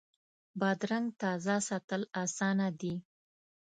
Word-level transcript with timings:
بادرنګ 0.59 1.07
تازه 1.21 1.55
ساتل 1.67 2.01
اسانه 2.23 2.67
دي. 2.79 2.93